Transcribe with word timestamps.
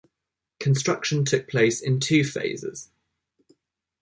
Construction 0.59 1.25
took 1.25 1.47
place 1.47 1.79
in 1.79 1.99
two 1.99 2.23
phases. 2.23 2.89